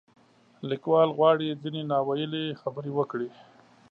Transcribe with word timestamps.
لیکوال 0.69 1.09
غواړي 1.17 1.47
ځینې 1.61 1.81
نا 1.91 1.97
ویلې 2.07 2.45
خبرې 2.61 2.91
وکړي. 2.95 3.29